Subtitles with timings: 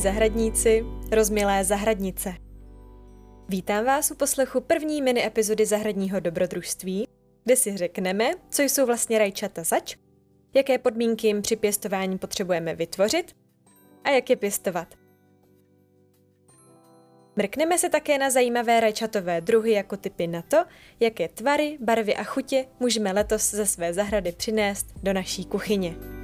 [0.00, 2.34] zahradníci, rozmilé zahradnice.
[3.48, 7.08] Vítám vás u poslechu první mini epizody Zahradního dobrodružství,
[7.44, 9.96] kde si řekneme, co jsou vlastně rajčata zač,
[10.54, 13.36] jaké podmínky jim při pěstování potřebujeme vytvořit
[14.04, 14.94] a jak je pěstovat.
[17.36, 20.56] Mrkneme se také na zajímavé rajčatové druhy jako typy na to,
[21.00, 26.19] jaké tvary, barvy a chutě můžeme letos ze své zahrady přinést do naší kuchyně.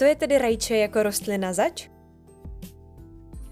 [0.00, 1.88] Co je tedy rajče jako rostlina zač?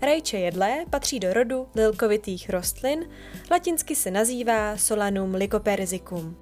[0.03, 3.09] Rajče jedlé patří do rodu lilkovitých rostlin,
[3.51, 6.37] latinsky se nazývá Solanum lycopersicum.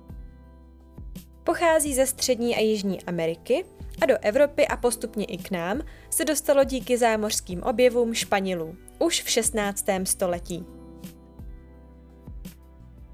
[1.44, 3.64] Pochází ze střední a jižní Ameriky
[4.02, 5.80] a do Evropy a postupně i k nám
[6.10, 9.84] se dostalo díky zámořským objevům Španělů už v 16.
[10.04, 10.66] století.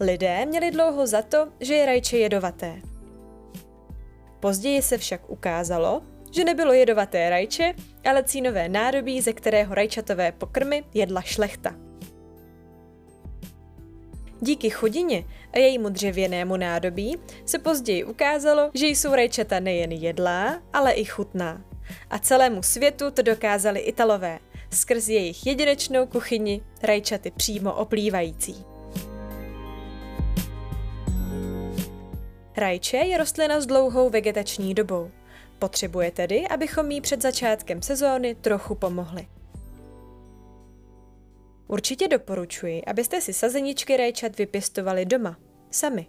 [0.01, 2.83] Lidé měli dlouho za to, že je rajče jedovaté.
[4.41, 10.85] Později se však ukázalo, že nebylo jedovaté rajče, ale cínové nádobí, ze kterého rajčatové pokrmy
[10.95, 11.75] jedla šlechta.
[14.41, 17.17] Díky chudině a jejímu dřevěnému nádobí
[17.47, 21.65] se později ukázalo, že jsou rajčata nejen jedlá, ale i chutná.
[22.11, 24.39] A celému světu to dokázali Italové,
[24.71, 28.65] skrz jejich jedinečnou kuchyni rajčaty přímo oplývající.
[32.57, 35.11] Rajče je rostlina s dlouhou vegetační dobou.
[35.63, 39.29] Potřebuje tedy, abychom jí před začátkem sezóny trochu pomohli.
[41.69, 45.37] Určitě doporučuji, abyste si sazeničky rajčat vypěstovali doma,
[45.71, 46.07] sami.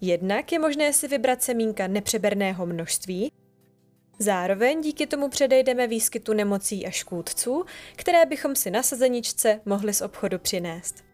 [0.00, 3.32] Jednak je možné si vybrat semínka nepřeberného množství,
[4.18, 7.64] zároveň díky tomu předejdeme výskytu nemocí a škůdců,
[7.96, 11.04] které bychom si na sazeničce mohli z obchodu přinést.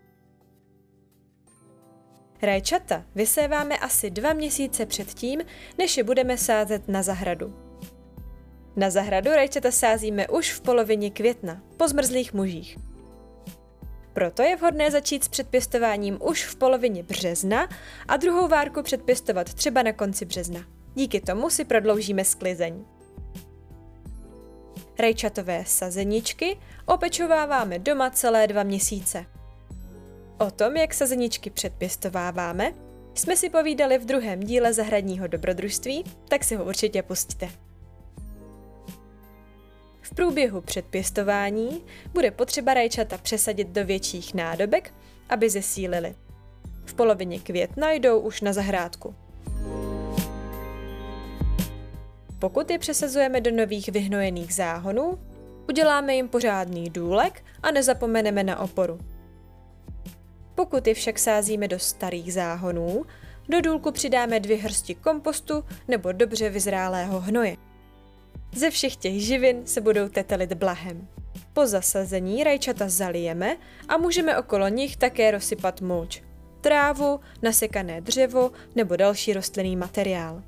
[2.42, 5.40] Rajčata vyséváme asi dva měsíce předtím,
[5.78, 7.67] než je budeme sázet na zahradu.
[8.78, 12.78] Na zahradu rajčata sázíme už v polovině května, po zmrzlých mužích.
[14.12, 17.68] Proto je vhodné začít s předpěstováním už v polovině března
[18.08, 20.60] a druhou várku předpěstovat třeba na konci března.
[20.94, 22.84] Díky tomu si prodloužíme sklizeň.
[24.98, 29.26] Rajčatové sazeničky opečováváme doma celé dva měsíce.
[30.38, 32.74] O tom, jak sazeničky předpěstováváme,
[33.14, 37.67] jsme si povídali v druhém díle zahradního dobrodružství, tak si ho určitě pustíte.
[40.08, 44.94] V průběhu předpěstování bude potřeba rajčata přesadit do větších nádobek,
[45.28, 46.14] aby zesílily.
[46.84, 49.14] V polovině května jdou už na zahrádku.
[52.38, 55.18] Pokud je přesazujeme do nových vyhnojených záhonů,
[55.68, 58.98] uděláme jim pořádný důlek a nezapomeneme na oporu.
[60.54, 63.04] Pokud je však sázíme do starých záhonů,
[63.48, 67.56] do důlku přidáme dvě hrsti kompostu nebo dobře vyzrálého hnoje.
[68.54, 71.08] Ze všech těch živin se budou tetelit blahem.
[71.52, 73.56] Po zasazení rajčata zalijeme
[73.88, 76.22] a můžeme okolo nich také rozsypat mulč,
[76.60, 80.42] trávu, nasekané dřevo nebo další rostlinný materiál.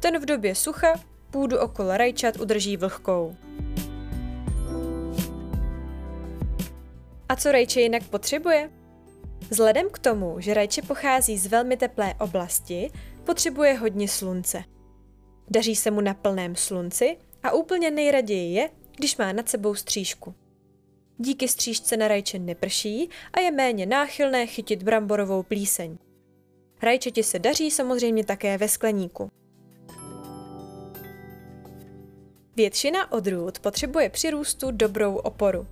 [0.00, 0.94] Ten v době sucha
[1.30, 3.36] půdu okolo rajčat udrží vlhkou.
[7.28, 8.70] A co rajče jinak potřebuje?
[9.50, 12.90] Vzhledem k tomu, že rajče pochází z velmi teplé oblasti,
[13.24, 14.64] potřebuje hodně slunce.
[15.50, 20.34] Daří se mu na plném slunci a úplně nejraději je, když má nad sebou střížku.
[21.18, 25.98] Díky střížce na rajče neprší a je méně náchylné chytit bramborovou plíseň.
[26.82, 29.30] Rajčeti se daří samozřejmě také ve skleníku.
[32.56, 35.66] Většina odrůd potřebuje při růstu dobrou oporu.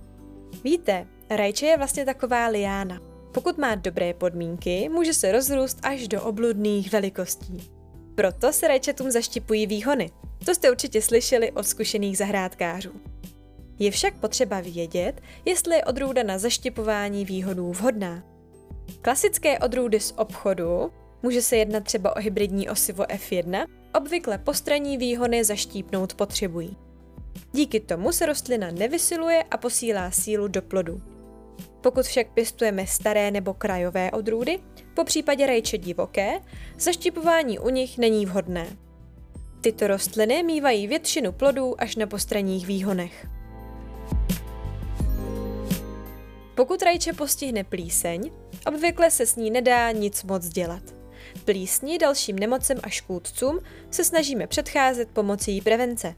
[0.63, 3.01] Víte, rajče je vlastně taková liána.
[3.33, 7.76] Pokud má dobré podmínky, může se rozrůst až do obludných velikostí.
[8.17, 10.11] Proto se rajčatům zaštipují výhony.
[10.45, 12.91] To jste určitě slyšeli od zkušených zahrádkářů.
[13.79, 18.23] Je však potřeba vědět, jestli je odrůda na zaštipování výhodů vhodná.
[19.01, 20.91] Klasické odrůdy z obchodu,
[21.23, 23.65] může se jednat třeba o hybridní osivo F1,
[23.95, 26.77] obvykle postranní výhony zaštípnout potřebují.
[27.51, 31.16] Díky tomu se rostlina nevysiluje a posílá sílu do plodu.
[31.87, 34.59] Pokud však pěstujeme staré nebo krajové odrůdy,
[34.93, 36.39] po případě rajče divoké,
[36.79, 38.67] zaštipování u nich není vhodné.
[39.61, 43.27] Tyto rostliny mývají většinu plodů až na postranních výhonech.
[46.55, 48.31] Pokud rajče postihne plíseň,
[48.65, 50.83] obvykle se s ní nedá nic moc dělat.
[51.45, 53.59] Plísni dalším nemocem a škůdcům
[53.91, 56.15] se snažíme předcházet pomocí prevence.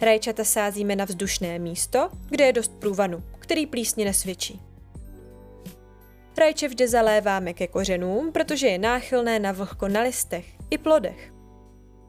[0.00, 4.67] Rajčata sázíme na vzdušné místo, kde je dost průvanu, který plísni nesvědčí.
[6.38, 11.32] Rajče vždy zaléváme ke kořenům, protože je náchylné na vlhko na listech i plodech.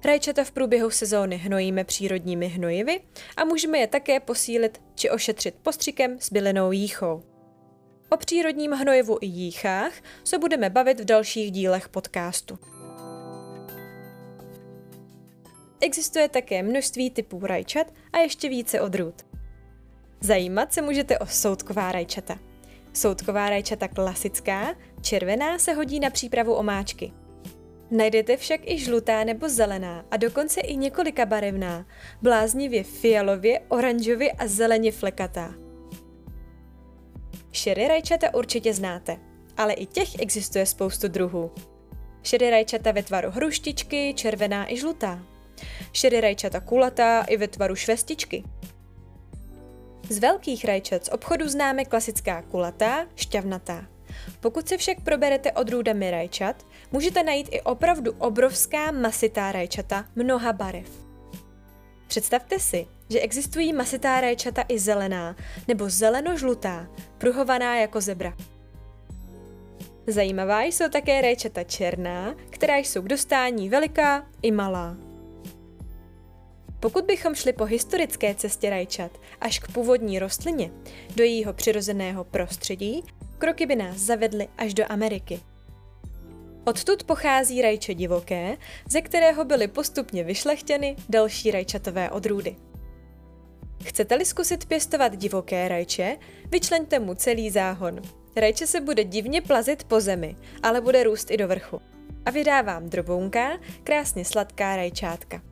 [0.05, 3.01] Rajčata v průběhu sezóny hnojíme přírodními hnojivy
[3.37, 7.23] a můžeme je také posílit či ošetřit postřikem s bylinou jíchou.
[8.09, 9.93] O přírodním hnojivu i jíchách
[10.23, 12.59] se budeme bavit v dalších dílech podcastu.
[15.81, 19.25] Existuje také množství typů rajčat a ještě více odrůd.
[20.21, 22.48] Zajímat se můžete o soudková rajčata.
[22.99, 27.11] Soudková rajčata klasická, červená se hodí na přípravu omáčky.
[27.91, 31.85] Najdete však i žlutá nebo zelená a dokonce i několika barevná,
[32.21, 35.53] bláznivě fialově, oranžově a zeleně flekatá.
[37.51, 39.17] Šery rajčata určitě znáte,
[39.57, 41.51] ale i těch existuje spoustu druhů.
[42.23, 45.23] Šery rajčata ve tvaru hruštičky, červená i žlutá.
[45.93, 48.43] Šery rajčata kulatá i ve tvaru švestičky.
[50.09, 53.85] Z velkých rajčat z obchodu známe klasická kulatá, šťavnatá.
[54.39, 60.89] Pokud se však proberete odrůdami rajčat, můžete najít i opravdu obrovská masitá rajčata mnoha barev.
[62.07, 65.35] Představte si, že existují masitá rajčata i zelená
[65.67, 68.33] nebo zeleno-žlutá, pruhovaná jako zebra.
[70.07, 75.08] Zajímavá jsou také rajčata černá, která jsou k dostání veliká i malá.
[76.79, 79.11] Pokud bychom šli po historické cestě rajčat
[79.41, 80.71] až k původní rostlině,
[81.15, 83.03] do jejího přirozeného prostředí,
[83.37, 85.39] kroky by nás zavedly až do Ameriky.
[86.65, 88.57] Odtud pochází rajče divoké,
[88.89, 92.55] ze kterého byly postupně vyšlechtěny další rajčatové odrůdy.
[93.83, 96.17] Chcete-li zkusit pěstovat divoké rajče,
[96.51, 98.01] vyčleňte mu celý záhon.
[98.35, 101.81] Rajče se bude divně plazit po zemi, ale bude růst i do vrchu.
[102.25, 105.48] A vydávám drobounká, krásně sladká rajčátka.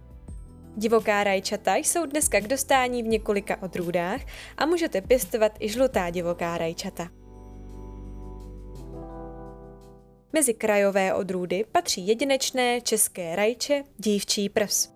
[0.78, 4.22] Divoká rajčata jsou dneska k dostání v několika odrůdách
[4.58, 7.10] a můžete pěstovat i žlutá divoká rajčata.
[10.34, 14.90] Mezi krajové odrůdy patří jedinečné české rajče dívčí prs.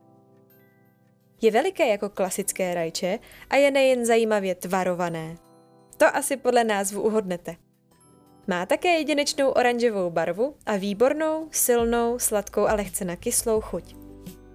[1.42, 3.19] Je veliké jako klasické rajče
[3.50, 5.38] a je nejen zajímavě tvarované.
[5.98, 7.56] To asi podle názvu uhodnete.
[8.48, 14.00] Má také jedinečnou oranžovou barvu a výbornou, silnou, sladkou a lehce nakyslou chuť.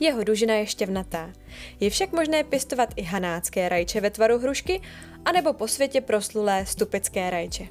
[0.00, 1.32] Jeho dužina je šťavnatá.
[1.80, 4.80] Je však možné pěstovat i hanácké rajče ve tvaru hrušky,
[5.24, 7.68] anebo po světě proslulé stupecké rajče.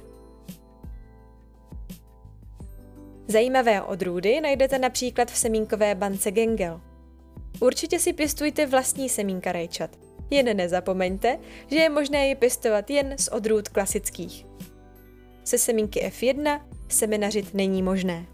[3.28, 6.80] Zajímavé odrůdy najdete například v semínkové bance Gengel.
[7.60, 9.90] Určitě si pěstujte vlastní semínka rajčat.
[10.30, 11.38] Jen nezapomeňte,
[11.70, 14.46] že je možné je pěstovat jen z odrůd klasických.
[15.44, 18.26] Se semínky F1 semenařit není možné.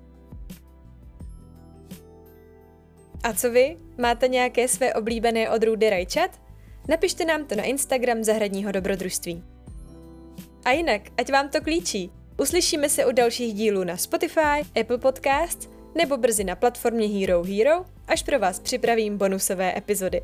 [3.22, 3.76] A co vy?
[3.98, 6.40] Máte nějaké své oblíbené odrůdy rajčat?
[6.88, 9.44] Napište nám to na Instagram Zahradního dobrodružství.
[10.64, 12.10] A jinak, ať vám to klíčí.
[12.38, 17.84] Uslyšíme se u dalších dílů na Spotify, Apple Podcast nebo brzy na platformě Hero Hero,
[18.08, 20.22] až pro vás připravím bonusové epizody.